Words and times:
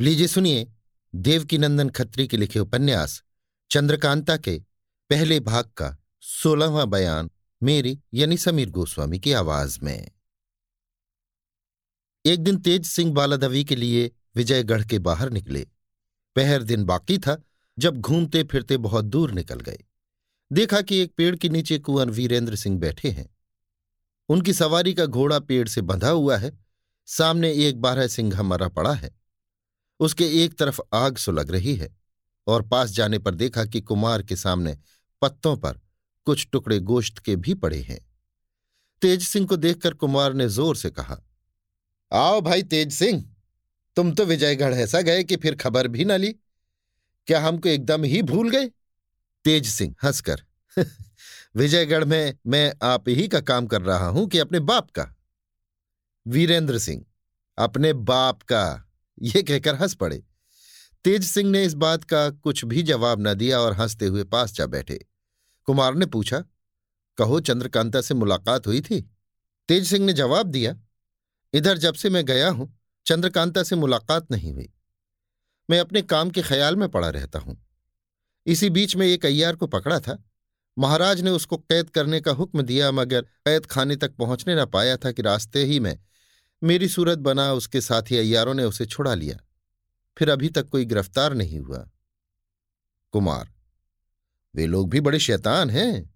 लीजिए, 0.00 0.26
सुनिए, 0.26 0.72
देवकीनंदन 1.14 1.88
खत्री 1.88 2.28
के 2.28 2.36
लिखे 2.36 2.58
उपन्यास, 2.58 3.22
चंद्रकांता 3.70 4.36
के 4.36 4.62
पहले 5.10 5.40
भाग 5.40 5.64
का 5.64 5.98
सोलहवां 6.20 6.90
बयान, 6.90 7.30
मेरी 7.62 8.00
यानी 8.14 8.36
समीर 8.36 8.70
गोस्वामी 8.70 9.18
की 9.18 9.32
आवाज़ 9.32 9.80
में। 9.82 10.10
एक 12.26 12.40
दिन 12.40 12.56
तेज 12.56 12.86
सिंह 12.86 13.14
बालादवी 13.14 13.64
के 13.64 13.76
लिए 13.76 14.10
विजयगढ़ 14.36 14.84
के 14.84 14.98
बाहर 14.98 15.30
निकले। 15.30 15.66
पहर 16.36 16.62
दिन 16.62 16.84
बाकी 16.84 17.18
था, 17.18 17.42
जब 17.78 17.96
घूमते 17.96 18.44
फिरते 18.44 18.76
बहुत 18.76 19.04
दूर 19.04 19.32
निकल 19.32 19.60
गए। 19.60 19.78
देखा 20.52 20.80
कि 20.80 20.96
एक 20.96 21.14
पेड़ 21.16 21.36
के 21.36 21.48
नीचे 21.48 21.78
कुंवर 21.78 22.10
वीरेंद्र 22.10 22.56
सिंह 22.56 22.78
बैठे 22.78 23.10
हैं। 23.10 23.36
उनकी 24.28 24.52
सवारी 24.52 24.94
का 24.94 25.06
घोड़ा 25.06 25.38
पेड़ 25.38 25.68
से 25.68 25.80
बंधा 25.80 26.08
हुआ 26.08 26.36
है। 26.36 26.64
सामने 27.06 27.52
एक 27.52 27.80
बारह 27.80 28.06
सिंघा 28.06 28.42
मरा 28.42 28.68
पड़ा 28.68 28.92
है। 28.92 29.25
उसके 30.00 30.44
एक 30.44 30.58
तरफ़ 30.58 30.80
आग 30.94 31.16
सुलग 31.16 31.50
रही 31.50 31.74
है 31.76 31.96
और 32.46 32.62
पास 32.62 32.90
जाने 32.90 33.18
पर 33.18 33.34
देखा 33.34 33.64
कि 33.64 33.80
कुमार 33.80 34.22
के 34.22 34.36
सामने 34.36 34.78
पत्तों 35.22 35.56
पर 35.56 35.80
कुछ 36.24 36.48
टुकड़े 36.52 36.78
गोश्त 36.80 37.18
के 37.18 37.36
भी 37.36 37.54
पड़े 37.54 37.80
हैं। 37.80 37.98
तेज 39.02 39.22
सिंह 39.22 39.46
को 39.46 39.56
देखकर 39.56 39.94
कुमार 39.94 40.32
ने 40.32 40.48
ज़ोर 40.48 40.76
से 40.76 40.90
कहा, 40.90 41.18
आओ 42.12 42.40
भाई 42.40 42.62
तेज 42.62 42.92
सिंह, 42.92 43.34
तुम 43.96 44.12
तो 44.12 44.24
विजयगढ़ 44.24 44.74
ऐसा 44.74 45.00
गए 45.00 45.24
कि 45.24 45.36
फिर 45.36 45.54
खबर 45.54 45.88
भी 45.88 46.04
ना 46.04 46.16
ली। 46.16 46.32
क्या 47.26 47.40
हमको 47.40 47.68
एकदम 47.68 48.04
ही 48.04 48.22
भूल 48.22 48.50
गए? 48.50 48.66
तेज 49.44 49.66
सिंह 49.66 49.94
हंसकर, 50.04 50.42
विजयगढ़ 51.56 52.04
में 52.04 52.38
मैं 52.46 52.72
आप 52.82 53.08
ही 53.08 53.28
का 53.28 53.40
काम 53.40 53.66
कर 53.66 53.82
रहा 53.82 54.08
हूँ 54.08 54.26
कि 54.28 54.38
अपने 54.38 54.60
बाप 54.60 54.90
का। 54.90 55.14
वीरेंद्र 56.26 56.78
सिंह, 56.78 57.04
अपने 57.58 57.92
बाप 57.92 58.42
का। 58.42 58.85
ये 59.22 59.42
कहकर 59.42 59.74
हंस 59.74 59.94
पड़े। 59.94 60.22
तेज 61.04 61.24
सिंह 61.24 61.50
ने 61.50 61.64
इस 61.64 61.74
बात 61.74 62.04
का 62.04 62.30
कुछ 62.30 62.64
भी 62.64 62.82
जवाब 62.82 63.28
न 63.28 63.34
दिया 63.34 63.60
और 63.60 63.72
हँसते 63.72 64.06
हुए 64.06 64.24
पास 64.24 64.52
जा 64.52 64.66
बैठे। 64.66 65.06
कुमार 65.64 65.94
ने 65.94 66.06
पूछा, 66.06 66.44
कहो, 67.18 67.40
चंद्रकांता 67.40 68.00
से 68.00 68.14
मुलाकात 68.14 68.66
हुई 68.66 68.80
थी? 68.80 69.00
तेज 69.68 69.86
सिंह 69.86 70.06
ने 70.06 70.12
जवाब 70.12 70.46
दिया, 70.46 70.76
इधर 71.52 71.78
जब 71.78 71.94
से 71.94 72.10
मैं 72.10 72.24
गया 72.24 72.50
हूँ, 72.50 72.80
चंद्रकांता 73.06 73.62
से 73.62 73.76
मुलाकात 73.76 74.30
नहीं 74.30 74.52
हुई। 74.52 74.72
मैं 75.70 75.80
अपने 75.80 76.02
काम 76.02 76.30
के 76.30 76.42
ख्याल 76.42 76.76
में 76.76 76.88
पड़ा 76.88 77.08
रहता 77.08 77.38
हूँ। 77.38 77.66
इसी 78.46 78.70
बीच 78.70 78.96
में 78.96 79.06
एक 79.06 79.26
अय्यार 79.26 79.56
को 79.56 79.66
पकड़ा 79.66 80.00
था। 80.00 80.24
महाराज 80.78 81.20
ने 81.20 81.30
उसको 81.30 81.56
कैद 81.56 81.90
करने 81.90 82.20
का 82.20 82.32
हुक्म 82.32 82.62
दिया, 82.62 82.92
मगर 82.92 83.22
कैद 83.22 83.66
खाने 83.66 83.96
तक 83.96 84.16
पहुँचने 84.16 84.54
न 84.54 84.66
पाया 84.66 84.96
था 84.96 85.12
कि 85.12 85.22
रास्ते 85.22 85.64
ही 85.64 85.80
में 85.80 85.98
मेरी 86.62 86.88
सूरत 86.88 87.18
बना 87.18 87.52
उसके 87.52 87.80
साथी 87.80 88.16
अयारों 88.16 88.54
ने 88.54 88.64
उसे 88.64 88.86
छुड़ा 88.86 89.14
लिया। 89.14 89.38
फिर 90.16 90.30
अभी 90.30 90.48
तक 90.48 90.68
कोई 90.68 90.84
गिरफ़्तार 90.84 91.34
नहीं 91.34 91.60
हुआ। 91.60 91.88
कुमार, 93.12 93.52
वे 94.54 94.66
लोग 94.66 94.90
भी 94.90 95.00
बड़े 95.00 95.18
शैतान 95.18 95.70
हैं। 95.70 96.14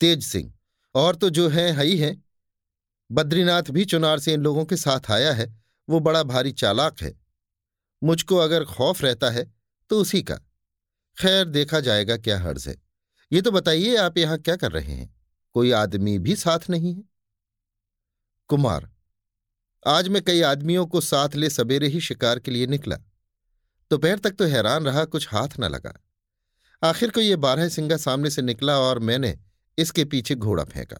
तेज 0.00 0.24
सिंह, 0.24 0.52
और 0.94 1.16
तो 1.16 1.30
जो 1.30 1.48
है 1.48 1.70
हई 1.72 1.96
है। 1.96 2.16
बद्रीनाथ 3.10 3.62
भी 3.62 3.84
चुनार 3.84 4.18
से 4.18 4.32
इन 4.34 4.40
लोगों 4.40 4.64
के 4.64 4.76
साथ 4.76 5.10
आया 5.10 5.32
है। 5.32 5.46
वो 5.88 6.00
बड़ा 6.00 6.22
भारी 6.22 6.52
चालाक 6.52 7.00
है। 7.02 7.12
मुझको 8.02 8.36
अगर 8.36 8.64
खौफ 8.64 9.02
रहता 9.02 9.30
है 9.30 9.44
तो 9.90 10.00
उसी 10.00 10.22
का। 10.22 10.34
खैर, 11.18 11.44
देखा 11.44 11.80
जाएगा 11.80 12.16
क्या 12.16 12.38
हर्ज 12.40 12.68
है। 12.68 12.76
ये 13.32 13.42
तो 13.42 13.50
बताइए, 13.50 13.96
आप 13.96 14.18
यहाँ 14.18 14.38
क्या 14.38 14.56
कर 14.56 14.72
रहे 14.72 14.92
हैं? 14.92 15.14
कोई 15.54 15.70
आदमी 15.72 16.18
भी 16.18 16.36
साथ 16.36 16.70
नहीं 16.70 16.94
है? 16.94 17.02
कुमार 18.50 18.91
आज 19.86 20.08
मैं 20.08 20.22
कई 20.22 20.40
आदमियों 20.40 20.86
को 20.86 21.00
साथ 21.00 21.28
ले 21.34 21.50
सवेरे 21.50 21.88
ही 21.88 22.00
शिकार 22.00 22.38
के 22.38 22.50
लिए 22.50 22.66
निकला। 22.66 22.96
दोपहर 23.90 24.18
तक 24.18 24.30
तो 24.30 24.44
हैरान 24.44 24.84
रहा, 24.84 25.04
कुछ 25.04 25.28
हाथ 25.28 25.48
न 25.60 25.64
लगा। 25.64 26.00
आखिर 26.82 27.10
को 27.10 27.20
ये 27.20 27.36
बारह 27.36 27.68
सिंगा 27.68 27.96
सामने 27.96 28.30
से 28.30 28.42
निकला 28.42 28.78
और 28.78 28.98
मैंने 28.98 29.38
इसके 29.78 30.04
पीछे 30.04 30.34
घोड़ा 30.34 30.64
फेंका। 30.64 30.96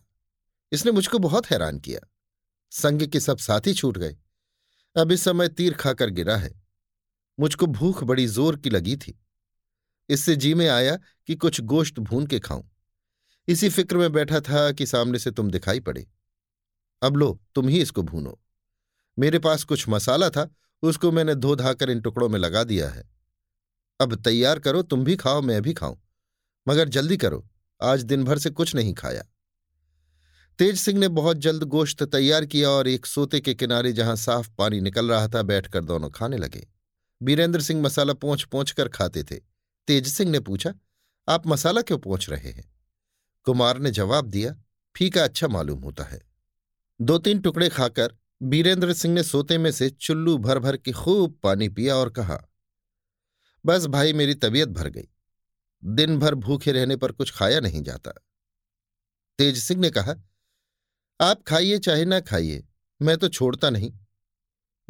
इसने 0.72 0.92
मुझको 0.92 1.18
बहुत 1.18 1.46
हैरान 1.46 1.78
किया। 1.78 2.00
संग 2.70 3.02
के 3.02 3.20
सब 3.20 3.38
साथी 3.38 3.74
छूट 3.74 3.98
गए। 3.98 4.16
अब 4.96 5.12
इस 5.12 5.24
समय 5.24 5.48
तीर 5.48 5.74
खाकर 5.74 6.10
गिरा 6.10 6.36
है। 6.36 6.62
मुझको 7.40 7.66
भूख 7.66 8.04
बड़ी 8.04 8.26
ज़ोर 8.26 8.56
की 8.56 8.70
लगी 8.70 8.96
थी। 8.96 9.24
इससे 10.08 10.36
जी 10.36 10.54
में 10.54 10.68
आया 10.68 10.96
कि 11.26 11.34
कुछ 11.34 11.60
गोश्त 11.60 11.98
भून 11.98 12.26
के 12.26 12.38
खाऊं। 12.38 12.62
इसी 13.48 13.68
फ़िक्र 13.68 13.96
में 13.96 14.12
बैठा 14.12 14.40
था 14.40 14.72
कि 14.72 14.86
सामने 14.86 15.18
से 15.18 15.30
तुम 15.30 15.50
दिखाई 15.50 15.80
पड़े। 15.80 16.06
अब 17.02 17.16
लो, 17.16 17.40
तुम 17.54 17.68
ही 17.68 17.82
इसको 17.82 18.02
भूनो। 18.02 18.41
मेरे 19.18 19.38
पास 19.38 19.64
कुछ 19.64 19.88
मसाला 19.88 20.30
था, 20.30 20.50
उसको 20.82 21.12
मैंने 21.12 21.34
धो 21.34 21.56
धाकर 21.56 21.90
इन 21.90 22.00
टुकड़ों 22.00 22.28
में 22.28 22.38
लगा 22.38 22.64
दिया 22.64 22.88
है। 22.88 23.10
अब 24.00 24.14
तैयार 24.14 24.58
करो, 24.58 24.82
तुम 24.82 25.04
भी 25.04 25.16
खाओ, 25.16 25.40
मैं 25.40 25.62
भी 25.62 25.74
खाऊं। 25.74 25.96
मगर 26.68 26.88
जल्दी 26.88 27.16
करो, 27.16 27.48
आज 27.82 28.02
दिन 28.02 28.24
भर 28.24 28.38
से 28.38 28.50
कुछ 28.50 28.74
नहीं 28.74 28.94
खाया। 28.94 29.24
तेज 30.58 30.76
सिंह 30.76 30.98
ने 30.98 31.08
बहुत 31.08 31.36
जल्द 31.36 31.62
गोश्त 31.62 32.02
तैयार 32.02 32.46
किया 32.46 32.70
और 32.70 32.88
एक 32.88 33.06
सोते 33.06 33.40
के 33.40 33.54
किनारे 33.54 33.92
जहाँ 33.92 34.16
साफ़ 34.16 34.50
पानी 34.58 34.80
निकल 34.80 35.10
रहा 35.10 35.28
था, 35.28 35.42
बैठकर 35.42 35.84
दोनों 35.84 36.10
खाने 36.10 36.36
लगे। 36.36 36.68
बीरेंद्र 37.22 37.60
सिंह 37.60 37.82
मसाला 37.82 38.12
पोंछ 38.12 38.44
पोंछ 38.44 38.70
कर 38.70 38.88
खाते 38.88 39.22
थे। 39.22 39.36
तेज 39.86 40.06
सिंह 40.06 40.30
ने 40.30 40.40
पूछा, 40.40 40.74
आप 41.28 41.46
मसाला 41.46 41.82
क्यों 41.82 41.98
पोंछ 41.98 42.30
रहे 42.30 42.50
हैं? 42.50 42.74
कुमार 43.44 43.78
ने 43.78 43.90
जवाब 43.90 44.26
दिया, 44.26 44.56
फीका 44.96 45.24
अच्छा 45.24 45.48
मालूम 45.48 45.80
होता 45.80 46.04
है। 46.04 46.22
दो 47.00 47.18
तीन 47.18 47.38
टुकड़े 47.38 47.68
खाकर 47.68 48.16
बीरेंद्र 48.42 48.92
सिंह 48.92 49.14
ने 49.14 49.22
सोते 49.22 49.58
में 49.58 49.70
से 49.70 49.90
चुल्लू 49.90 50.38
भर 50.38 50.58
भर 50.58 50.76
के 50.76 50.92
खूब 50.92 51.38
पानी 51.42 51.68
पिया 51.68 51.96
और 51.96 52.10
कहा, 52.10 52.38
बस 53.66 53.86
भाई, 53.86 54.12
मेरी 54.12 54.34
तबीयत 54.34 54.68
भर 54.68 54.88
गई। 54.88 55.08
दिन 55.84 56.18
भर 56.18 56.34
भूखे 56.34 56.72
रहने 56.72 56.96
पर 56.96 57.12
कुछ 57.12 57.30
खाया 57.30 57.60
नहीं 57.60 57.82
जाता। 57.82 58.10
तेज 59.38 59.58
सिंह 59.58 59.80
ने 59.80 59.90
कहा, 59.90 60.14
आप 61.20 61.42
खाइए 61.42 61.78
चाहे 61.78 62.04
ना 62.04 62.20
खाइए, 62.20 62.64
मैं 63.02 63.16
तो 63.16 63.28
छोड़ता 63.28 63.70
नहीं। 63.70 63.92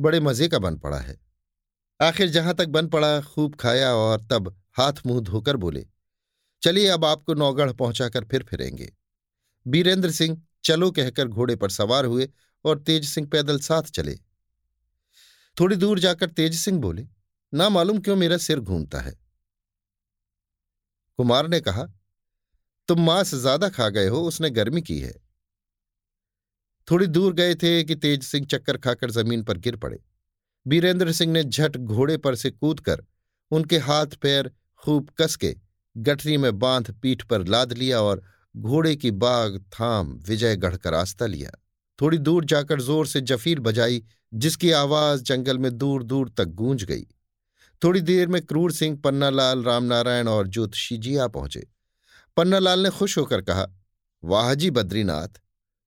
बड़े 0.00 0.20
मज़े 0.20 0.48
का 0.48 0.58
बन 0.58 0.76
पड़ा 0.76 0.98
है। 0.98 1.20
आखिर 2.00 2.28
जहाँ 2.28 2.54
तक 2.54 2.66
बन 2.66 2.88
पड़ा, 2.88 3.20
खूब 3.20 3.54
खाया 3.54 3.94
और 3.94 4.26
तब 4.30 4.56
हाथ 4.72 4.92
मुँह 5.06 5.20
धोकर 5.20 5.56
बोले, 5.56 5.86
चलिए, 6.62 6.88
अब 6.88 7.04
आपको 7.04 7.34
नौगढ़ 7.34 7.72
पहुंचाकर 7.72 8.24
फिर 8.24 8.42
फिरेंगे। 8.42 8.92
बीरेंद्र 9.66 10.10
सिंह 10.10 10.42
चलो 10.64 10.90
कहकर 10.90 11.28
घोड़े 11.28 11.56
पर 11.56 11.70
सवार 11.70 12.04
हुए 12.04 12.28
और 12.64 12.78
तेज 12.78 13.08
सिंह 13.08 13.26
पैदल 13.26 13.58
साथ 13.58 13.82
चले। 13.82 14.14
थोड़ी 15.56 15.76
दूर 15.76 15.98
जाकर 15.98 16.30
तेज 16.30 16.54
सिंह 16.54 16.80
बोले, 16.80 17.06
ना 17.52 17.68
मालूम 17.68 17.98
क्यों 17.98 18.16
मेरा 18.16 18.36
सिर 18.36 18.60
घूमता 18.60 19.00
है? 19.00 19.14
कुमार 21.18 21.48
ने 21.48 21.60
कहा, 21.60 21.82
तुम 22.88 23.00
मांस 23.00 23.34
ज़्यादा 23.34 23.68
खा 23.68 23.88
गए 23.88 24.06
हो, 24.08 24.20
उसने 24.20 24.50
गर्मी 24.50 24.82
की 24.82 24.98
है। 24.98 25.12
थोड़ी 26.88 27.06
दूर 27.06 27.34
गए 27.34 27.54
थे 27.54 27.84
कि 27.84 27.94
तेज 27.94 28.22
सिंह 28.22 28.46
चक्कर 28.46 28.76
खाकर 28.76 29.10
ज़मीन 29.10 29.42
पर 29.42 29.58
गिर 29.58 29.76
पड़े। 29.76 29.98
बीरेंद्र 30.66 31.12
सिंह 31.12 31.32
ने 31.32 31.44
झट 31.44 31.76
घोड़े 31.76 32.16
पर 32.16 32.34
से 32.34 32.50
कूदकर 32.50 33.04
उनके 33.50 33.78
हाथ 33.78 34.06
पैर 34.06 34.50
खूब 34.76 35.10
कस 35.20 35.36
के 35.36 35.56
गठरी 35.96 36.36
में 36.36 36.58
बाँध 36.58 36.90
पीठ 36.92 37.22
पर 37.22 37.46
लाद 37.46 37.72
लिया 37.72 38.00
और 38.00 38.22
घोड़े 38.56 38.96
की 38.96 39.10
बाग 39.10 39.64
थाम 39.72 40.12
विजयगढ़ 40.12 40.76
का 40.76 40.90
रास्ता 40.90 41.26
लिया। 41.26 41.50
थोड़ी 42.02 42.18
दूर 42.18 42.44
जाकर 42.44 42.80
ज़ोर 42.80 43.06
से 43.06 43.20
जफीर 43.20 43.60
बजाई, 43.60 44.04
जिसकी 44.34 44.70
आवाज़ 44.70 45.22
जंगल 45.22 45.58
में 45.58 45.78
दूर 45.78 46.02
दूर 46.02 46.28
तक 46.28 46.44
गूंज 46.44 46.84
गई। 46.84 47.06
थोड़ी 47.84 48.00
देर 48.00 48.28
में 48.28 48.42
क्रूर 48.42 48.72
सिंह 48.72 49.00
पन्नालाल, 49.04 49.64
रामनारायण 49.64 50.28
और 50.28 50.46
ज्योतिषी 50.46 50.96
जी 50.96 51.16
आ 51.16 51.26
पहुँचे। 51.26 51.66
पन्नालाल 52.36 52.80
ने 52.80 52.90
खुश 52.90 53.18
होकर 53.18 53.42
कहा, 53.42 53.68
वाह 54.24 54.54
जी 54.54 54.70
बद्रीनाथ, 54.70 55.28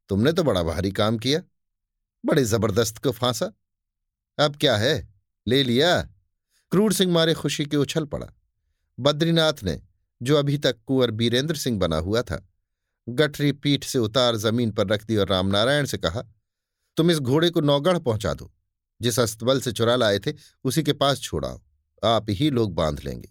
तुमने 0.09 0.31
तो 0.31 0.43
बड़ा 0.43 0.63
भारी 0.63 0.91
काम 0.91 1.17
किया। 1.17 1.41
बड़े 2.25 2.43
ज़बरदस्त 2.43 2.97
को 2.97 3.11
फांसा। 3.11 3.51
अब 4.39 4.55
क्या 4.55 4.77
है? 4.77 5.13
ले 5.47 5.63
लिया? 5.63 6.01
क्रूर 6.71 6.93
सिंह 6.93 7.13
मारे 7.13 7.33
खुशी 7.33 7.65
के 7.65 7.77
उछल 7.77 8.05
पड़ा। 8.05 8.27
बद्रीनाथ 8.99 9.53
ने, 9.63 9.81
जो 10.21 10.35
अभी 10.35 10.57
तक 10.57 10.77
कुंवर 10.85 11.11
बीरेंद्र 11.11 11.55
सिंह 11.55 11.79
बना 11.79 11.97
हुआ 11.97 12.21
था 12.21 12.47
गठरी 13.09 13.51
पीठ 13.51 13.83
से 13.83 13.99
उतार 13.99 14.35
ज़मीन 14.35 14.71
पर 14.71 14.87
रख 14.87 15.05
दी 15.05 15.17
और 15.17 15.27
रामनारायण 15.27 15.85
से 15.85 15.97
कहा, 15.97 16.21
तुम 16.97 17.11
इस 17.11 17.19
घोड़े 17.19 17.49
को 17.49 17.61
नौगढ़ 17.61 17.99
पहुँचा 17.99 18.33
दो। 18.33 18.51
जिस 19.01 19.19
अस्तबल 19.19 19.61
से 19.61 19.71
चुरा 19.71 19.95
लाए 19.95 20.19
थे, 20.19 20.33
उसी 20.63 20.83
के 20.83 20.93
पास 20.93 21.19
छोड़ाओ 21.19 21.61
आप 22.03 22.25
ही 22.29 22.49
लोग 22.49 22.73
बाँध 22.73 22.99
लेंगे। 23.03 23.29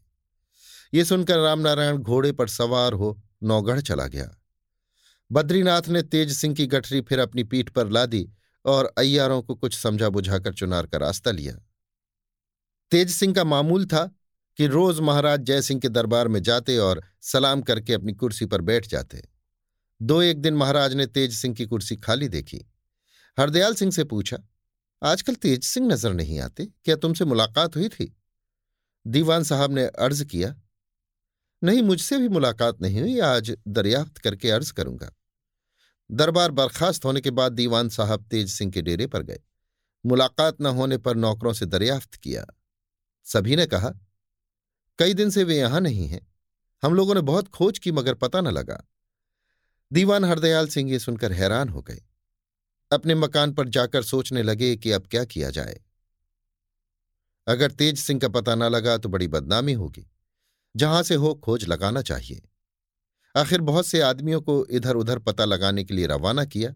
ये 0.95 1.05
सुनकर 1.05 1.39
रामनारायण 1.39 1.97
घोड़े 1.97 2.33
पर 2.33 2.49
सवार 2.49 2.93
हो 2.93 3.23
नौगढ़ 3.43 3.81
चला 3.81 4.07
गया। 4.07 4.41
बद्रीनाथ 5.33 5.83
ने 5.89 6.03
तेज 6.03 6.33
सिंह 6.33 6.55
की 6.55 6.67
गठरी 6.67 7.01
फिर 7.01 7.19
अपनी 7.19 7.45
पीठ 7.45 7.71
पर 7.71 7.89
ला 7.89 8.07
दी 8.07 8.31
और 8.65 8.95
अय्यारों 8.99 9.43
को 9.43 9.55
कुछ 9.55 9.79
समझा 9.79 10.09
बुझाकर 10.09 10.55
चुनार 10.55 10.87
का 10.87 10.99
रास्ता 10.99 11.31
लिया। 11.31 11.55
तेज 12.91 13.11
सिंह 13.11 13.35
का 13.35 13.45
मामूल 13.45 13.87
था 13.87 14.17
कि 14.57 14.67
रोज 14.67 15.01
महाराज 15.01 15.41
जयसिंह 15.41 15.81
के 15.81 15.89
दरबार 15.89 16.29
में 16.29 16.43
जाते 16.43 16.79
और 16.79 17.03
सलाम 17.21 17.63
करके 17.63 17.93
अपनी 17.93 18.13
कुर्सी 18.13 18.47
पर 18.47 18.61
बैठ 18.61 18.87
जाते। 18.87 19.34
दो 20.01 20.21
एक 20.23 20.41
दिन 20.41 20.55
महाराज 20.55 20.95
ने 20.95 21.07
तेज 21.07 21.35
सिंह 21.35 21.55
की 21.55 21.67
कुर्सी 21.67 21.97
खाली 21.97 22.29
देखी। 22.29 22.65
हरदयाल 23.39 23.75
सिंह 23.75 23.93
से 23.93 24.05
पूछा, 24.05 24.39
आजकल 25.03 25.35
तेज 25.35 25.65
सिंह 25.65 25.87
नज़र 25.87 26.13
नहीं 26.13 26.39
आते? 26.41 26.67
क्या 26.67 26.97
तुमसे 26.97 27.25
मुलाकात 27.25 27.77
हुई 27.77 27.89
थी? 27.89 28.15
दीवान 29.07 29.43
साहब 29.43 29.73
ने 29.73 29.87
अर्ज़ 29.87 30.25
किया, 30.25 30.55
नहीं, 31.63 31.83
मुझसे 31.83 32.19
भी 32.19 32.29
मुलाकात 32.29 32.81
नहीं 32.83 33.01
हुई, 33.01 33.19
आज 33.21 33.57
दरियाफ्त 33.69 34.19
करके 34.19 34.51
अर्ज़ 34.51 34.73
करूँगा। 34.73 35.11
दरबार 36.11 36.51
बर्खास्त 36.51 37.05
होने 37.05 37.21
के 37.21 37.31
बाद 37.31 37.53
दीवान 37.53 37.89
साहब 37.89 38.27
तेज 38.31 38.49
सिंह 38.49 38.71
के 38.73 38.83
डेरे 38.83 39.07
पर 39.07 39.23
गए। 39.23 39.41
मुलाकात 40.05 40.61
न 40.61 40.67
होने 40.67 40.99
पर 40.99 41.17
नौकरों 41.17 41.53
से 41.53 41.67
दरियाफ्त 41.67 42.15
किया। 42.15 42.45
सभी 43.27 43.57
ने 43.57 43.67
कहा, 43.67 43.93
कई 44.99 45.15
दिन 45.15 45.31
से 45.31 45.45
वे 45.45 45.57
यहाँ 45.57 45.81
नहीं 45.81 46.09
हैं। 46.09 46.27
हम 46.83 46.95
लोगों 46.95 47.15
ने 47.15 47.21
बहुत 47.21 47.49
खोज 47.49 47.79
की, 47.79 47.93
मगर 47.93 48.15
पता 48.15 48.41
न 48.41 48.49
लगा। 48.49 48.83
दीवान 49.93 50.25
हरदयाल 50.25 50.69
सिंह 50.69 50.91
ये 50.91 50.99
सुनकर 50.99 51.33
हैरान 51.33 51.69
हो 51.69 51.83
गए। 51.83 52.03
अपने 52.93 53.15
मकान 53.15 53.53
पर 53.53 53.69
जाकर 53.69 54.03
सोचने 54.03 54.43
लगे 54.43 54.77
कि 54.77 54.93
अब 54.93 55.07
क्या 55.07 55.25
किया 55.25 55.51
जाए। 55.51 55.81
अगर 57.47 57.71
तेज 57.71 57.99
सिंह 57.99 58.21
का 58.21 58.29
पता 58.29 58.55
न 58.55 58.63
लगा 58.63 58.97
तो 58.97 59.09
बड़ी 59.09 59.29
बदनामी 59.29 59.73
होगी। 59.73 60.11
जहाँ 60.77 61.03
से 61.03 61.15
हो, 61.15 61.35
खोज 61.35 61.65
लगाना 61.65 62.03
चाहिए। 62.03 62.43
आखिर 63.37 63.61
बहुत 63.61 63.87
से 63.87 64.01
आदमियों 64.01 64.41
को 64.41 64.67
इधर 64.67 64.95
उधर 64.95 65.19
पता 65.19 65.45
लगाने 65.45 65.85
के 65.85 65.95
लिए 65.95 66.07
रवाना 66.07 66.45
किया 66.45 66.75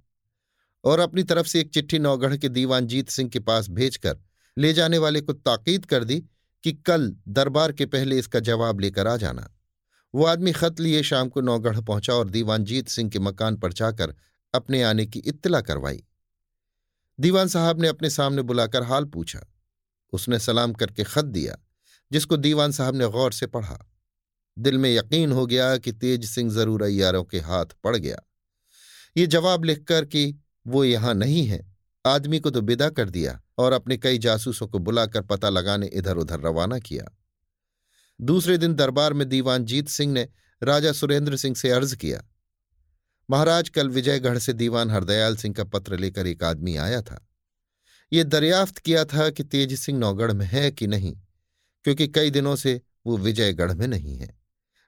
और 0.85 1.01
अपनी 1.01 1.23
तरफ़ 1.23 1.47
से 1.47 1.61
एक 1.61 1.71
चिट्ठी 1.71 1.99
नौगढ़ 1.99 2.37
के 2.37 2.49
दीवान 2.49 2.87
जीत 2.87 3.09
सिंह 3.09 3.31
के 3.31 3.41
पास 3.41 3.69
भेजकर 3.69 4.19
ले 4.59 4.73
जाने 4.73 4.99
वाले 4.99 5.21
को 5.21 5.33
ताकीद 5.33 5.87
कर 5.87 6.05
दी 6.05 6.21
कि 6.65 6.73
कल 6.73 7.17
दरबार 7.29 7.73
के 7.73 7.87
पहले 7.87 8.19
इसका 8.19 8.41
जवाब 8.41 8.81
लेकर 8.81 9.07
आ 9.07 9.17
जाना। 9.17 9.58
वो 10.15 10.25
आदमी 10.25 10.53
खत 10.53 10.81
लिए 10.81 11.03
शाम 11.03 11.29
को 11.29 11.41
नौगढ़ 11.41 11.81
पहुँचा 11.81 12.13
और 12.13 12.31
दीवान 12.31 12.65
जीत 12.65 12.89
सिंह 12.89 13.11
के 13.11 13.19
मकान 13.19 13.57
पर 13.57 13.73
जाकर 13.73 14.15
अपने 14.55 14.83
आने 14.83 15.07
की 15.07 15.19
इत्तला 15.19 15.61
करवाई। 15.61 16.03
दीवान 17.19 17.49
साहब 17.49 17.81
ने 17.81 17.89
अपने 17.89 18.11
सामने 18.11 18.43
बुलाकर 18.43 18.83
हाल 18.83 19.05
पूछा। 19.05 19.41
उसने 20.13 20.39
सलाम 20.39 20.73
करके 20.73 21.05
खत 21.05 21.25
दिया, 21.25 21.57
जिसको 22.11 22.37
दीवान 22.37 22.73
साहब 22.73 22.95
ने 22.95 23.09
गौर 23.09 23.33
से 23.33 23.47
पढ़ा। 23.47 23.79
दिल 24.57 24.79
में 24.79 24.91
यकीन 24.91 25.33
हो 25.33 25.47
गया 25.47 25.77
कि 25.77 25.93
तेज 25.93 26.25
सिंह 26.25 26.51
ज़रूर 26.51 26.83
अयारों 26.83 27.25
के 27.25 27.41
हाथ 27.41 27.75
पड़ 27.85 27.97
गया। 27.97 28.19
ये 29.17 29.27
जवाब 29.27 29.65
लिखकर 29.65 30.05
कि 30.05 30.35
वो 30.67 30.85
यहाँ 30.85 31.15
नहीं 31.15 31.47
है, 31.47 31.61
आदमी 32.05 32.41
को 32.41 32.51
तो 32.51 32.61
विदा 32.61 32.89
कर 32.91 33.11
दिया 33.11 33.41
और 33.59 33.73
अपने 33.73 33.97
कई 33.97 34.19
जासूसों 34.19 34.67
को 34.67 34.79
बुलाकर 34.79 35.23
पता 35.23 35.49
लगाने 35.49 35.87
इधर 35.87 36.17
उधर 36.17 36.41
रवाना 36.41 36.79
किया। 36.79 37.05
दूसरे 38.21 38.57
दिन 38.59 38.75
दरबार 38.75 39.13
में 39.13 39.29
दीवान 39.29 39.65
जीत 39.65 39.89
सिंह 39.89 40.13
ने 40.13 40.29
राजा 40.63 40.93
सुरेंद्र 40.93 41.37
सिंह 41.37 41.55
से 41.57 41.71
अर्ज़ 41.71 41.95
किया। 41.97 42.23
महाराज 43.29 43.69
कल 43.69 43.89
विजयगढ़ 43.89 44.39
से 44.39 44.53
दीवान 44.53 44.91
हरदयाल 44.91 45.37
सिंह 45.37 45.55
का 45.55 45.65
पत्र 45.65 45.99
लेकर 45.99 46.27
एक 46.27 46.45
आदमी 46.45 46.77
आया 46.77 47.01
था। 47.03 47.25
ये 48.13 48.25
दरियाफ्त 48.25 48.79
किया 48.79 49.05
था 49.05 49.29
कि 49.31 49.45
तेज 49.45 49.79
सिंह 49.79 49.99
नौगढ़ 49.99 50.33
में 50.33 50.47
है 50.47 50.71
कि 50.71 50.87
नहीं, 50.87 51.15
क्योंकि 51.85 52.09
कई 52.09 52.31
दिनों 52.31 52.57
से 52.57 52.81
वो 53.07 53.17
विजयगढ़ 53.17 53.73
में 53.73 53.87
नहीं 53.89 54.17
है। 54.17 54.37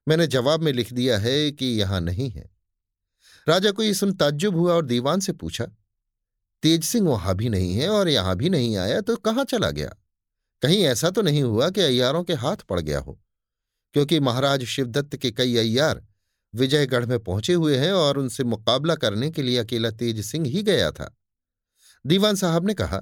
मैंने 0.07 0.27
जवाब 0.27 0.63
में 0.63 0.73
लिख 0.73 0.93
दिया 0.93 1.19
है 1.19 1.51
कि 1.51 1.67
यहाँ 1.67 2.01
नहीं 2.01 2.31
है। 2.31 2.49
राजा 3.47 3.71
को 3.71 3.83
ये 3.83 3.95
सुन 3.95 4.13
ताज्जुब 4.13 4.57
हुआ 4.57 4.75
और 4.75 4.87
दीवान 4.87 5.21
से 5.21 5.33
पूछा, 5.33 5.65
तेज 6.63 6.85
सिंह 6.85 7.09
वहाँ 7.09 7.35
भी 7.37 7.49
नहीं 7.49 7.75
है 7.75 7.89
और 7.89 8.09
यहाँ 8.09 8.37
भी 8.37 8.49
नहीं 8.49 8.77
आया 8.77 9.01
तो 9.01 9.17
कहाँ 9.17 9.45
चला 9.45 9.71
गया? 9.71 9.95
कहीं 10.63 10.83
ऐसा 10.85 11.11
तो 11.11 11.23
नहीं 11.23 11.43
हुआ 11.43 11.69
कि 11.71 11.81
अय्यारों 11.81 12.23
के 12.25 12.35
हाथ 12.35 12.57
पड़ 12.69 12.81
गया 12.81 12.99
हो, 12.99 13.19
क्योंकि 13.95 14.21
महाराज 14.21 14.65
शिवदत्त 14.65 15.17
के 15.17 15.31
कई 15.31 15.57
अय्यार 15.57 16.03
विजयगढ़ 16.55 17.07
में 17.07 17.19
पहुँचे 17.19 17.53
हुए 17.53 17.77
हैं 17.77 17.93
और 17.93 18.19
उनसे 18.19 18.45
मुकाबला 18.45 18.95
करने 18.95 19.31
के 19.31 19.43
लिए 19.43 19.59
अकेला 19.59 19.91
तेज 19.93 20.25
सिंह 20.27 20.47
ही 20.47 20.63
गया 20.63 20.91
था। 20.91 21.15
दीवान 22.05 22.37
साहब 22.37 22.67
ने 22.67 22.75
कहा, 22.75 23.01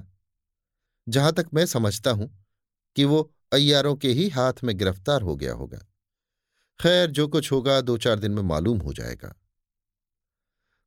जहाँ 1.07 1.33
तक 1.33 1.49
मैं 1.53 1.65
समझता 1.65 2.11
हूँ 2.11 2.29
कि 2.95 3.05
वो 3.05 3.29
अय्यारों 3.53 3.95
के 3.95 4.09
ही 4.09 4.27
हाथ 4.29 4.63
में 4.63 4.77
गिरफ़्तार 4.77 5.21
हो 5.21 5.35
गया 5.35 5.53
होगा। 5.53 5.77
खैर, 6.79 7.11
जो 7.11 7.27
कुछ 7.27 7.51
होगा 7.51 7.79
दो 7.81 7.97
चार 7.97 8.19
दिन 8.19 8.31
में 8.31 8.41
मालूम 8.43 8.79
हो 8.79 8.93
जाएगा। 8.93 9.33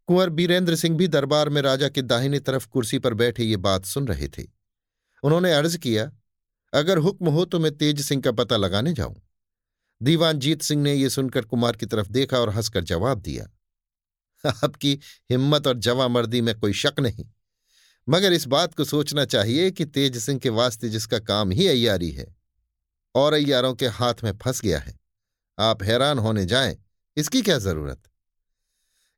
कुंवर 0.08 0.30
बीरेंद्र 0.30 0.76
सिंह 0.76 0.96
भी 0.96 1.08
दरबार 1.08 1.48
में 1.48 1.60
राजा 1.62 1.88
के 1.88 2.02
दाहिने 2.02 2.40
तरफ़ 2.40 2.66
कुर्सी 2.68 2.98
पर 2.98 3.14
बैठे 3.14 3.44
ये 3.44 3.56
बात 3.58 3.84
सुन 3.84 4.06
रहे 4.08 4.28
थे। 4.28 4.46
उन्होंने 5.22 5.52
अर्ज़ 5.52 5.76
किया 5.78 6.10
अगर 6.72 6.98
हुक्म 6.98 7.28
हो 7.28 7.44
तो 7.44 7.58
मैं 7.58 7.76
तेज 7.76 8.00
सिंह 8.00 8.22
का 8.22 8.32
पता 8.32 8.56
लगाने 8.56 8.92
जाऊँ। 8.92 9.14
दीवान 10.00 10.38
जीत 10.38 10.62
सिंह 10.62 10.82
ने 10.82 10.94
यह 10.94 11.08
सुनकर 11.08 11.44
कुमार 11.44 11.76
की 11.76 11.86
तरफ़ 11.86 12.08
देखा 12.08 12.38
और 12.38 12.50
हंसकर 12.50 12.84
जवाब 12.84 13.20
दिया, 13.20 13.48
आपकी 14.44 14.98
हिम्मत 15.30 15.66
और 15.66 15.78
जवा 15.78 16.08
मर्दी 16.08 16.40
में 16.40 16.54
कोई 16.60 16.72
शक 16.74 17.00
नहीं। 17.00 17.24
मगर 18.08 18.32
इस 18.32 18.46
बात 18.48 18.74
को 18.74 18.84
सोचना 18.84 19.24
चाहिए 19.26 19.70
कि 19.70 19.84
तेज 19.86 20.16
सिंह 20.18 20.38
के 20.38 20.48
वास्ते 20.50 20.88
जिसका 20.88 21.18
काम 21.20 21.50
ही 21.50 21.68
अयारी 21.68 22.10
है, 22.10 22.26
और 23.14 23.32
अयारों 23.32 23.74
के 23.74 23.86
हाथ 23.88 24.24
में 24.24 24.32
फंस 24.38 24.60
गया 24.60 24.78
है, 24.78 24.98
आप 25.58 25.82
हैरान 25.82 26.18
होने 26.18 26.44
जाएँ, 26.46 26.76
इसकी 27.16 27.42
क्या 27.42 27.58
ज़रूरत? 27.60 28.02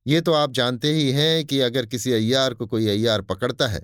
ये 0.07 0.21
तो 0.21 0.33
आप 0.35 0.53
जानते 0.53 0.93
ही 0.93 1.11
हैं 1.13 1.45
कि 1.45 1.61
अगर 1.63 1.87
किसी 1.87 2.13
अय्यार 2.13 2.55
को 2.55 2.67
कोई 2.67 2.89
अय्यार 2.89 3.23
पकड़ता 3.23 3.69
है 3.69 3.81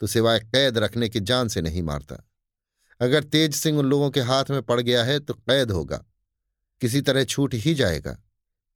तो 0.00 0.06
सिवाय 0.06 0.40
कैद 0.40 0.78
रखने 0.78 1.08
की 1.08 1.20
जान 1.22 1.48
से 1.48 1.62
नहीं 1.62 1.82
मारता। 1.82 2.16
अगर 3.00 3.24
तेज 3.24 3.54
सिंह 3.54 3.78
उन 3.78 3.86
लोगों 3.86 4.10
के 4.10 4.20
हाथ 4.20 4.50
में 4.50 4.62
पड़ 4.62 4.80
गया 4.80 5.04
है 5.04 5.18
तो 5.20 5.34
कैद 5.34 5.70
होगा। 5.70 6.04
किसी 6.80 7.00
तरह 7.00 7.24
छूट 7.24 7.54
ही 7.54 7.74
जाएगा, 7.74 8.12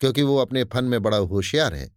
क्योंकि 0.00 0.22
वो 0.22 0.36
अपने 0.36 0.64
फन 0.64 0.84
में 0.84 1.00
बड़ा 1.02 1.16
होशियार 1.16 1.74
है। 1.74 1.90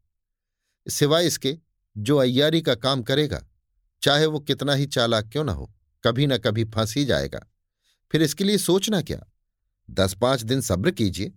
सिवाय 0.88 1.28
इसके, 1.28 1.58
जो 1.96 2.18
अय्यारी 2.18 2.62
का 2.62 2.76
काम 2.76 3.02
करेगा, 3.04 3.42
चाहे 4.02 4.26
वो 4.26 4.40
कितना 4.40 4.74
ही 4.74 4.86
चालाक 4.86 5.30
क्यों 5.32 5.44
ना 5.44 5.52
हो, 5.52 5.72
कभी 6.04 6.28
ना 6.28 6.38
कभी 6.38 6.64
फंस 6.66 6.96
ही 6.98 7.06
जाएगा। 7.06 7.46
फिर 8.12 8.22
इसके 8.22 8.44
लिए 8.44 8.58
सोचना 8.58 9.02
क्या? 9.02 9.22
दस 9.90 10.16
पाँच 10.22 10.42
दिन 10.42 10.62
सब्र 10.62 10.92
कीजिए, 10.92 11.34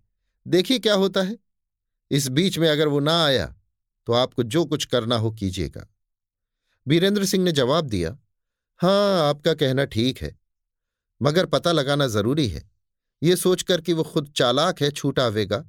देखिए 0.46 0.78
क्या 0.78 0.94
होता 0.94 1.22
है। 1.22 1.36
इस 2.10 2.28
बीच 2.28 2.58
में 2.58 2.68
अगर 2.68 2.88
वो 2.88 3.00
ना 3.00 3.24
आया 3.24 3.54
तो 4.08 4.12
आपको 4.12 4.42
जो 4.42 4.64
कुछ 4.64 4.84
करना 4.84 5.16
हो 5.16 5.30
कीजिएगा। 5.30 5.86
वीरेंद्र 6.86 7.24
सिंह 7.24 7.44
ने 7.44 7.52
जवाब 7.52 7.86
दिया 7.86 8.16
हाँ 8.80 9.28
आपका 9.28 9.54
कहना 9.54 9.84
ठीक 9.84 10.22
है। 10.22 10.34
मगर 11.20 11.46
पता 11.46 11.72
लगाना 11.72 12.06
ज़रूरी 12.06 12.46
है। 12.48 12.62
ये 13.22 13.36
सोचकर 13.36 13.80
कि 13.80 13.92
वो 13.92 14.02
खुद 14.02 14.32
चालाक 14.36 14.82
है, 14.82 14.90
छूटा 14.90 15.26
आवेगा। 15.26 15.64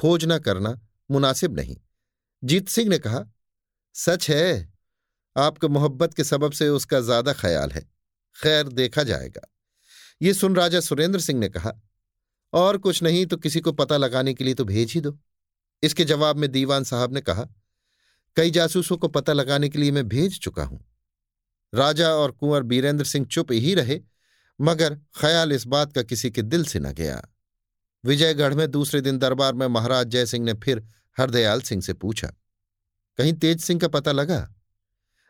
खोज 0.00 0.24
न 0.24 0.38
करना, 0.38 0.78
मुनासिब 1.10 1.56
नहीं। 1.56 1.76
जीत 2.42 2.68
सिंह 2.68 2.88
ने 2.88 2.98
कहा, 2.98 3.24
सच 3.94 4.30
है, 4.30 4.72
आपको 5.36 5.68
मोहब्बत 5.68 6.14
के 6.14 6.24
सबब 6.24 6.52
से 6.52 6.68
उसका 6.68 7.00
ज़्यादा 7.00 7.32
ख्याल 7.32 7.70
है। 7.70 7.80
खैर, 8.36 8.68
देखा 8.68 9.02
जाएगा। 9.02 9.48
ये 10.22 10.34
सुन 10.34 10.56
राजा 10.56 10.80
सुरेंद्र 10.80 11.20
सिंह 11.20 11.38
ने 11.40 11.48
कहा, 11.48 11.72
और 12.52 12.78
कुछ 12.78 13.02
नहीं 13.02 13.24
तो 13.26 13.36
किसी 13.36 13.60
को 13.60 13.72
पता 13.72 13.96
लगाने 13.96 14.34
के 14.34 14.44
लिए 14.44 14.54
तो 14.54 14.64
भेज 14.64 14.92
ही 14.92 15.00
दो। 15.00 15.16
इसके 15.82 16.04
जवाब 16.04 16.36
में 16.36 16.50
दीवान 16.52 16.84
साहब 16.84 17.14
ने 17.14 17.20
कहा, 17.20 17.46
कई 18.36 18.50
जासूसों 18.50 18.96
को 18.96 19.08
पता 19.08 19.32
लगाने 19.32 19.68
के 19.68 19.78
लिए 19.78 19.90
मैं 19.90 20.06
भेज 20.08 20.38
चुका 20.40 20.64
हूँ। 20.64 20.80
राजा 21.72 22.08
और 22.08 22.30
कुंवर 22.30 22.62
बीरेंद्र 22.62 23.04
सिंह 23.04 23.26
चुप 23.26 23.52
ही 23.52 23.74
रहे 23.74 24.00
मगर 24.60 24.94
ख्याल 25.14 25.52
इस 25.52 25.66
बात 25.66 25.92
का 25.92 26.02
किसी 26.02 26.30
के 26.30 26.42
दिल 26.42 26.64
से 26.64 26.78
न 26.80 26.92
गया। 26.92 27.22
विजयगढ़ 28.04 28.54
में 28.54 28.70
दूसरे 28.70 29.00
दिन 29.00 29.18
दरबार 29.18 29.54
में 29.54 29.66
महाराज 29.66 30.06
जयसिंह 30.06 30.44
ने 30.44 30.54
फिर 30.54 30.82
हरदयाल 31.16 31.60
सिंह 31.60 31.82
से 31.82 31.92
पूछा, 31.94 32.28
कहीं 33.18 33.32
तेज 33.32 33.60
सिंह 33.60 33.80
का 33.80 33.88
पता 33.88 34.12
लगा? 34.12 34.48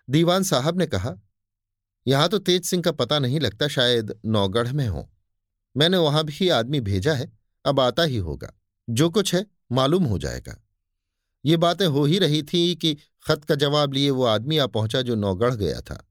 दीवान 0.09 0.43
साहब 0.43 0.79
ने 0.79 0.87
कहा, 0.87 1.15
यहाँ 2.07 2.29
तो 2.29 2.39
तेज 2.39 2.65
सिंह 2.65 2.83
का 2.83 2.93
पता 2.93 3.19
नहीं 3.19 3.41
लगता, 3.41 3.69
शायद 3.69 4.15
नौगढ़ 4.27 4.73
में 4.73 4.87
हो। 4.89 5.09
मैंने 5.75 5.97
वहाँ 5.97 6.25
भी 6.25 6.49
आदमी 6.49 6.81
भेजा 6.81 7.15
है, 7.15 7.31
अब 7.65 7.81
आता 7.81 8.03
ही 8.03 8.17
होगा। 8.17 8.53
जो 8.89 9.09
कुछ 9.11 9.35
है, 9.35 9.45
मालूम 9.73 10.05
हो 10.05 10.19
जाएगा। 10.19 10.57
ये 11.45 11.57
बातें 11.57 11.87
हो 11.87 12.05
ही 12.05 12.19
रही 12.19 12.43
थी 12.43 12.75
कि 12.75 12.95
खत 13.25 13.45
का 13.45 13.55
जवाब 13.55 13.93
लिए 13.93 14.11
वो 14.11 14.25
आदमी 14.25 14.59
आ 14.59 14.67
पहुँचा 14.67 15.03
जो 15.03 15.15
नौगढ़ 15.15 15.55
गया 15.55 15.81
था। 15.81 16.03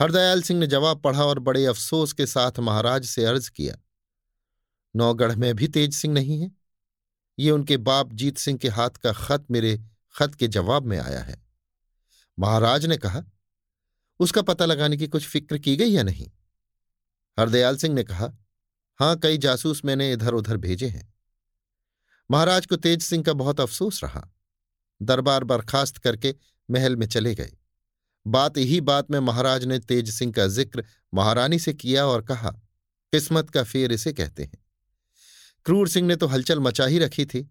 हरदयाल 0.00 0.42
सिंह 0.42 0.58
ने 0.60 0.66
जवाब 0.66 1.00
पढ़ा 1.00 1.24
और 1.24 1.38
बड़े 1.38 1.64
अफसोस 1.66 2.12
के 2.12 2.26
साथ 2.26 2.58
महाराज 2.58 3.04
से 3.04 3.24
अर्ज़ 3.24 3.50
किया, 3.50 3.76
नौगढ़ 4.94 5.34
में 5.34 5.54
भी 5.54 5.68
तेज 5.68 5.94
सिंह 5.94 6.14
नहीं 6.14 6.40
है। 6.40 6.50
ये 7.38 7.50
उनके 7.50 7.76
बाप 7.76 8.12
जीत 8.12 8.38
सिंह 8.38 8.58
के 8.58 8.68
हाथ 8.68 8.90
का 8.90 9.12
खत 9.12 9.46
मेरे 9.50 9.78
खत 10.14 10.34
के 10.34 10.48
जवाब 10.48 10.86
में 10.86 10.98
आया 10.98 11.20
है। 11.20 11.40
महाराज 12.38 12.86
ने 12.86 12.96
कहा, 12.96 13.22
उसका 14.20 14.42
पता 14.42 14.64
लगाने 14.64 14.96
की 14.96 15.06
कुछ 15.08 15.26
फ़िक्र 15.26 15.58
की 15.58 15.76
गई 15.76 15.90
या 15.90 16.02
नहीं? 16.02 16.30
हरदयाल 17.38 17.76
सिंह 17.76 17.94
ने 17.94 18.04
कहा, 18.04 18.32
हाँ, 19.00 19.16
कई 19.16 19.38
जासूस 19.38 19.84
मैंने 19.84 20.12
इधर 20.12 20.34
उधर 20.34 20.56
भेजे 20.56 20.88
हैं। 20.88 21.12
महाराज 22.30 22.66
को 22.66 22.76
तेज 22.76 23.02
सिंह 23.02 23.24
का 23.24 23.32
बहुत 23.32 23.60
अफसोस 23.60 24.02
रहा। 24.04 24.28
दरबार 25.00 25.44
बर्खास्त 25.44 25.98
करके 25.98 26.34
महल 26.68 26.96
में 26.96 27.06
चले 27.06 27.34
गए। 27.34 27.52
बात 28.26 28.56
ही 28.58 28.80
बात 28.80 29.10
में 29.10 29.18
महाराज 29.20 29.64
ने 29.64 29.78
तेज 29.78 30.10
सिंह 30.10 30.32
का 30.32 30.46
ज़िक्र 30.46 30.84
महारानी 31.12 31.58
से 31.58 31.72
किया 31.72 32.06
और 32.06 32.22
कहा, 32.22 32.50
किस्मत 33.12 33.50
का 33.50 33.62
फेर 33.62 33.92
इसे 33.92 34.12
कहते 34.12 34.42
हैं। 34.42 34.64
क्रूर 35.66 35.88
सिंह 35.88 36.06
ने 36.08 36.16
तो 36.16 36.26
हलचल 36.26 36.60
मचा 36.60 36.86
ही 36.86 36.98
रखी 36.98 37.24
थी। 37.26 37.48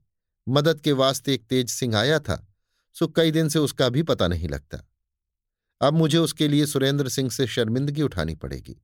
मदद 0.47 0.81
के 0.81 0.91
वास्ते 0.91 1.33
एक 1.33 1.45
तेज 1.45 1.69
सिंह 1.69 1.97
आया 1.97 2.19
था, 2.19 2.47
सो 2.95 3.07
कई 3.07 3.31
दिन 3.31 3.49
से 3.49 3.59
उसका 3.59 3.89
भी 3.89 4.03
पता 4.03 4.27
नहीं 4.27 4.49
लगता। 4.49 4.85
अब 5.81 5.93
मुझे 5.93 6.17
उसके 6.17 6.47
लिए 6.47 6.65
सुरेंद्र 6.65 7.09
सिंह 7.09 7.29
से 7.29 7.47
शर्मिंदगी 7.47 8.01
उठानी 8.01 8.35
पड़ेगी। 8.35 8.75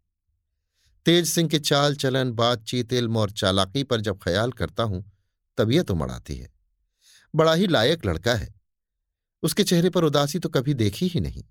तेज 1.05 1.27
सिंह 1.27 1.50
के 1.50 1.60
चाल 1.60 1.95
चलन, 1.95 2.31
बातचीत, 2.31 2.93
इल्म 2.93 3.17
और 3.17 3.31
चालाकी 3.31 3.83
पर 3.83 4.01
जब 4.01 4.19
ख्याल 4.19 4.51
करता 4.51 4.83
हूँ, 4.83 5.03
तबीयत 5.57 5.88
तो 5.88 5.95
मड़ाती 5.95 6.36
है। 6.36 6.50
बड़ा 7.33 7.53
ही 7.53 7.67
लायक 7.67 8.05
लड़का 8.05 8.33
है। 8.33 8.53
उसके 9.43 9.63
चेहरे 9.63 9.89
पर 9.89 10.03
उदासी 10.03 10.39
तो 10.39 10.50
कभी 10.50 10.74
देखी 10.74 11.07
ही 11.07 11.19
नहीं। 11.19 11.43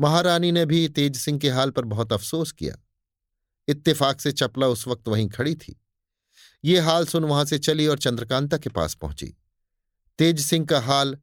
महारानी 0.00 0.52
ने 0.52 0.64
भी 0.66 0.88
तेज 0.88 1.16
सिंह 1.16 1.38
के 1.38 1.50
हाल 1.50 1.70
पर 1.70 1.84
बहुत 1.84 2.12
अफसोस 2.12 2.52
किया। 2.52 2.76
इत्तेफाक 3.68 4.20
से 4.20 4.32
चपला 4.32 4.66
उस 4.66 4.86
वक्त 4.88 5.08
वहीं 5.08 5.28
खड़ी 5.28 5.54
थी। 5.54 5.80
ये 6.64 6.80
हाल 6.80 7.06
सुन 7.06 7.24
वहाँ 7.24 7.44
से 7.44 7.58
चली 7.58 7.86
और 7.86 7.98
चंद्रकांता 7.98 8.58
के 8.58 8.70
पास 8.70 8.94
पहुँची। 8.94 9.26
तेज 10.18 10.40
सिंह 10.40 10.66
का 10.66 10.80
हाल 10.80 11.16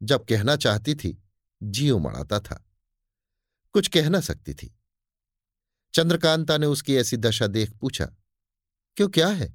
जब 0.00 0.24
कहना 0.24 0.56
चाहती 0.56 0.94
थी 0.94 1.18
जी 1.62 1.92
मड़ाता 1.92 2.40
था। 2.40 2.64
कुछ 3.74 3.88
कह 3.88 4.08
ना 4.08 4.20
सकती 4.20 4.54
थी। 4.54 4.74
चंद्रकांता 5.94 6.58
ने 6.58 6.66
उसकी 6.66 6.96
ऐसी 6.96 7.16
दशा 7.16 7.46
देख 7.46 7.72
पूछा, 7.72 8.06
क्यों 8.96 9.08
क्या 9.08 9.28
है? 9.28 9.52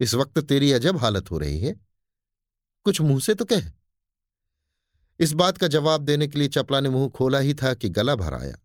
इस 0.00 0.14
वक्त 0.14 0.38
तेरी 0.38 0.72
अजब 0.72 0.96
हालत 0.96 1.30
हो 1.30 1.38
रही 1.38 1.60
है। 1.60 1.74
कुछ 2.86 3.00
मुँह 3.00 3.20
से 3.20 3.34
तो 3.34 3.44
कह। 3.44 3.70
इस 5.20 5.32
बात 5.32 5.58
का 5.58 5.66
जवाब 5.66 6.00
देने 6.00 6.28
के 6.28 6.38
लिए 6.38 6.48
चपला 6.48 6.80
ने 6.80 6.88
मुँह 6.88 7.08
खोला 7.08 7.38
ही 7.38 7.54
था 7.54 7.74
कि 7.74 7.88
गला 7.88 8.14
भर 8.14 8.34
आया। 8.34 8.56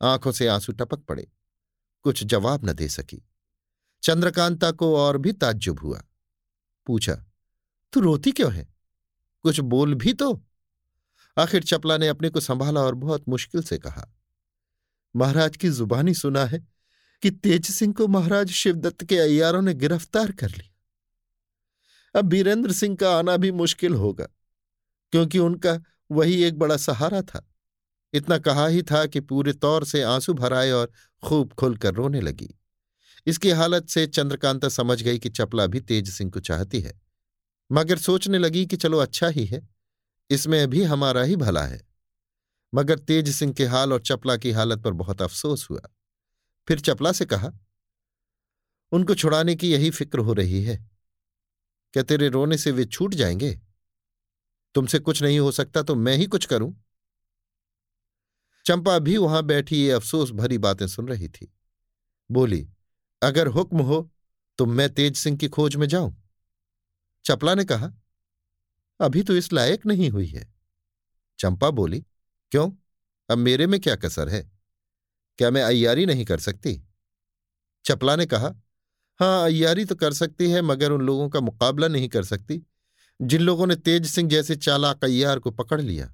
आँखों 0.00 0.32
से 0.32 0.46
आँसू 0.48 0.72
टपक 0.72 0.98
पड़े। 0.98 1.26
कुछ 2.04 2.24
जवाब 2.24 2.64
न 2.64 2.72
दे 2.72 2.88
सकी। 2.88 3.22
चंद्रकांता 4.02 4.70
को 4.70 4.96
और 4.96 5.18
भी 5.18 5.32
ताज्जुब 5.32 5.80
हुआ। 5.80 6.02
पूछा, 6.86 7.14
तू 7.92 8.00
रोती 8.00 8.32
क्यों 8.32 8.52
है? 8.52 8.68
कुछ 9.42 9.60
बोल 9.60 9.94
भी 9.94 10.12
तो? 10.12 10.42
आखिर 11.36 11.62
चपला 11.62 11.96
ने 11.96 12.08
अपने 12.08 12.28
को 12.28 12.40
संभाला 12.40 12.80
और 12.80 12.94
बहुत 12.94 13.28
मुश्किल 13.28 13.62
से 13.62 13.78
कहा, 13.78 14.14
महाराज 15.16 15.56
की 15.56 15.70
जुबानी 15.70 16.14
सुना 16.14 16.44
है 16.44 16.66
कि 17.22 17.30
तेज 17.30 17.70
सिंह 17.70 17.94
को 17.94 18.06
महाराज 18.08 18.50
शिवदत्त 18.50 19.04
के 19.04 19.18
अयारों 19.18 19.62
ने 19.62 19.74
गिरफ़्तार 19.74 20.32
कर 20.32 20.50
लिया। 20.50 22.18
अब 22.18 22.24
बीरेंद्र 22.24 22.72
सिंह 22.72 22.96
का 22.96 23.18
आना 23.18 23.36
भी 23.36 23.52
मुश्किल 23.52 23.94
होगा। 23.94 24.26
क्योंकि 25.12 25.38
उनका 25.38 25.80
वही 26.10 26.42
एक 26.42 26.58
बड़ा 26.58 26.76
सहारा 26.76 27.22
था। 27.22 27.52
इतना 28.12 28.38
कहा 28.38 28.66
ही 28.66 28.82
था 28.82 29.06
कि 29.06 29.20
पूरे 29.20 29.52
तौर 29.52 29.84
से 29.84 30.02
आँसू 30.02 30.34
भराए 30.34 30.70
और 30.70 30.92
खूब 31.24 31.52
खुलकर 31.52 31.94
रोने 31.94 32.20
लगी। 32.20 32.58
इसकी 33.26 33.50
हालत 33.50 33.88
से 33.88 34.06
चंद्रकांता 34.06 34.68
समझ 34.68 35.02
गई 35.02 35.18
कि 35.18 35.28
चपला 35.28 35.66
भी 35.66 35.80
तेज 35.80 36.10
सिंह 36.10 36.30
को 36.30 36.40
चाहती 36.40 36.80
है। 36.80 37.00
मगर 37.72 37.98
सोचने 37.98 38.38
लगी 38.38 38.66
कि 38.66 38.76
चलो 38.76 38.98
अच्छा 38.98 39.28
ही 39.28 39.44
है। 39.44 39.68
इसमें 40.30 40.70
भी 40.70 40.82
हमारा 40.82 41.22
ही 41.22 41.36
भला 41.36 41.62
है। 41.62 41.82
मगर 42.74 42.98
तेज 42.98 43.34
सिंह 43.34 43.52
के 43.52 43.64
हाल 43.64 43.92
और 43.92 44.00
चपला 44.00 44.36
की 44.36 44.50
हालत 44.50 44.78
पर 44.78 44.92
बहुत 44.92 45.22
अफसोस 45.22 45.68
हुआ। 45.70 45.80
फिर 46.68 46.80
चपला 46.80 47.12
से 47.12 47.24
कहा, 47.24 47.52
उनको 48.92 49.14
छुड़ाने 49.14 49.54
की 49.54 49.72
यही 49.72 49.90
फ़िक्र 49.90 50.18
हो 50.18 50.32
रही 50.32 50.64
है। 50.64 50.90
क्या 51.92 52.02
तेरे 52.02 52.28
रोने 52.28 52.58
से 52.58 52.70
वे 52.70 52.84
छूट 52.84 53.14
जाएँगे? 53.14 53.60
तुमसे 54.76 54.98
कुछ 54.98 55.22
नहीं 55.22 55.38
हो 55.38 55.52
सकता 55.52 55.82
तो 55.82 55.94
मैं 55.94 56.16
ही 56.16 56.26
कुछ 56.26 56.46
करूँ? 56.46 56.84
चंपा 58.66 58.98
भी 58.98 59.16
वहाँ 59.16 59.42
बैठी 59.42 59.76
ये 59.76 59.90
अफसोस 59.90 60.30
भरी 60.30 60.58
बातें 60.58 60.86
सुन 60.86 61.08
रही 61.08 61.28
थी। 61.28 61.54
बोली, 62.30 62.68
अगर 63.22 63.46
हुक्म 63.46 63.80
हो 63.80 64.12
तो 64.58 64.66
मैं 64.66 64.94
तेज 64.94 65.16
सिंह 65.16 65.36
की 65.36 65.48
खोज 65.48 65.76
में 65.76 65.86
जाऊँ? 65.86 66.22
चपला 67.24 67.54
ने 67.54 67.64
कहा, 67.64 67.92
अभी 69.00 69.22
तो 69.22 69.36
इस 69.36 69.52
लायक 69.52 69.86
नहीं 69.86 70.10
हुई 70.10 70.26
है। 70.26 70.54
चंपा 71.38 71.70
बोली, 71.70 72.00
क्यों? 72.50 72.70
अब 73.30 73.38
मेरे 73.38 73.66
में 73.66 73.80
क्या 73.80 73.96
कसर 73.96 74.28
है? 74.28 74.52
क्या 75.38 75.50
मैं 75.50 75.62
अय्यारी 75.62 76.06
नहीं 76.06 76.24
कर 76.24 76.38
सकती? 76.38 76.82
चपला 77.84 78.16
ने 78.16 78.26
कहा, 78.26 78.54
हाँ, 79.20 79.44
अय्यारी 79.44 79.84
तो 79.84 79.94
कर 79.94 80.12
सकती 80.12 80.50
है, 80.50 80.62
मगर 80.62 80.92
उन 80.92 81.00
लोगों 81.00 81.28
का 81.28 81.40
मुकाबला 81.40 81.88
नहीं 81.88 82.08
कर 82.08 82.24
सकती। 82.24 82.62
जिन 83.20 83.42
लोगों 83.42 83.66
ने 83.66 83.76
तेज 83.76 84.06
सिंह 84.06 84.28
जैसे 84.30 84.56
चालाक 84.56 85.04
अय्यार 85.04 85.38
को 85.38 85.50
पकड़ 85.50 85.80
लिया। 85.80 86.12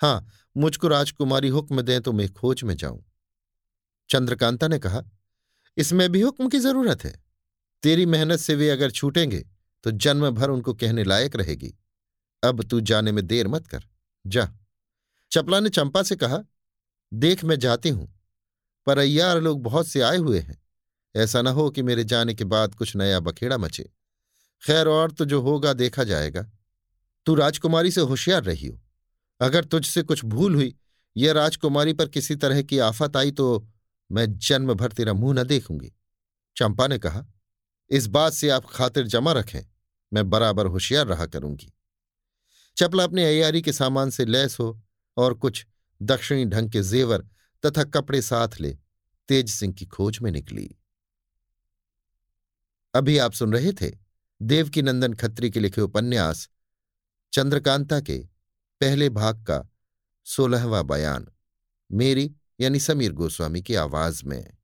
हाँ, 0.00 0.26
मुझको 0.56 0.88
राजकुमारी 0.88 1.48
हुक्म 1.48 1.82
दें 1.82 2.00
तो 2.00 2.12
मैं 2.12 2.32
खोज 2.32 2.62
में 2.64 2.76
जाऊँ। 2.76 3.04
चंद्रकांता 4.10 4.68
ने 4.68 4.78
कहा, 4.78 5.02
इसमें 5.76 6.08
भी 6.12 6.20
हुक्म 6.20 6.48
की 6.48 6.58
ज़रूरत 6.58 7.04
है। 7.04 7.12
तेरी 7.82 8.06
मेहनत 8.06 8.38
से 8.38 8.54
वे 8.54 8.68
अगर 8.70 8.90
छूटेंगे 8.90 9.44
तो 9.84 9.90
जन्म 9.90 10.30
भर 10.30 10.50
उनको 10.50 10.74
कहने 10.74 11.04
लायक 11.04 11.36
रहेगी। 11.36 11.74
अब 12.42 12.62
तू 12.62 12.80
जाने 12.80 13.12
में 13.12 13.26
देर 13.26 13.48
मत 13.48 13.66
कर। 13.66 13.84
जा। 14.24 14.48
चपला 15.32 15.60
ने 15.60 15.68
चंपा 15.68 16.02
से 16.02 16.16
कहा, 16.16 16.38
देख 17.12 17.44
मैं 17.44 17.58
जाती 17.58 17.88
हूँ, 17.88 18.08
पर 18.86 18.98
अय्यार 18.98 19.40
लोग 19.40 19.62
बहुत 19.62 19.88
से 19.88 20.00
आए 20.00 20.16
हुए 20.16 20.38
हैं। 20.38 20.56
ऐसा 21.14 21.42
न 21.42 21.46
हो 21.48 21.68
कि 21.70 21.82
मेरे 21.82 22.04
जाने 22.04 22.34
के 22.34 22.44
बाद 22.44 22.74
कुछ 22.74 22.94
नया 22.96 23.20
बखेड़ा 23.20 23.58
मचे। 23.58 23.88
खैर 24.64 24.88
और 24.88 25.12
तो 25.12 25.24
जो 25.24 25.40
होगा 25.40 25.72
देखा 25.72 26.04
जाएगा। 26.04 26.42
तू 27.26 27.34
राजकुमारी 27.34 27.90
से 27.90 28.00
होशियार 28.00 28.42
रही 28.44 28.66
हो। 28.66 28.80
अगर 29.40 29.64
तुझसे 29.64 30.02
कुछ 30.02 30.24
भूल 30.24 30.54
हुई 30.54 30.74
या 31.16 31.32
राजकुमारी 31.32 31.92
पर 31.92 32.08
किसी 32.08 32.36
तरह 32.36 32.62
की 32.62 32.78
आफत 32.78 33.16
आई 33.16 33.30
तो 33.30 33.68
मैं 34.10 34.26
जन्म 34.38 34.74
भर 34.74 34.92
तेरा 34.92 35.12
मुँह 35.12 35.34
न 35.34 35.44
देखूँगी। 35.44 35.92
चंपा 36.56 36.86
ने 36.86 36.98
कहा, 36.98 37.24
इस 37.90 38.06
बात 38.06 38.32
से 38.32 38.48
आप 38.48 38.64
खातिर 38.64 39.06
जमा 39.06 39.32
रखें, 39.32 39.60
मैं 40.12 40.28
बराबर 40.30 40.66
होशियार 40.66 41.06
रहा 41.06 41.26
करूँगी। 41.26 41.72
चपला 42.76 43.04
अपने 43.04 43.24
अयारी 43.24 43.62
के 43.62 43.72
सामान 43.72 44.10
से 44.10 44.24
लैस 44.24 44.58
हो 44.60 44.80
और 45.16 45.34
कुछ 45.34 45.66
दक्षिणी 46.00 46.44
ढंग 46.44 46.70
के 46.70 46.82
जेवर 46.82 47.26
तथा 47.64 47.84
कपड़े 47.84 48.22
साथ 48.22 48.60
ले, 48.60 48.76
तेज 49.28 49.50
सिंह 49.50 49.72
की 49.72 49.86
खोज 49.86 50.18
में 50.22 50.30
निकली। 50.30 50.68
अभी 52.94 53.18
आप 53.18 53.32
सुन 53.32 53.52
रहे 53.52 53.72
थे 53.72 54.03
देवकी 54.44 54.82
नंदन 54.82 55.14
खत्री 55.14 55.50
के 55.50 55.60
लिखे 55.60 55.80
उपन्यास, 55.80 56.48
चंद्रकांता 57.32 58.00
के 58.00 58.18
पहले 58.80 59.08
भाग 59.08 59.42
का 59.42 59.70
सोलहवा 60.24 60.82
बयान, 60.82 61.28
मेरी 61.92 62.34
यानी 62.60 62.80
समीर 62.80 63.12
गोस्वामी 63.12 63.62
की 63.62 63.74
आवाज़ 63.74 64.24
में। 64.24 64.56